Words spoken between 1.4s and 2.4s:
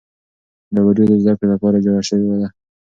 لپاره جوړه شوې